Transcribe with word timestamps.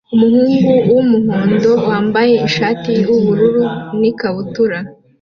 Umuhungu 0.15 0.71
wumuhondo 0.91 1.69
wambaye 1.87 2.33
ishati 2.47 2.89
yubururu 3.05 3.61
na 3.99 4.05
ikabutura 4.11 4.77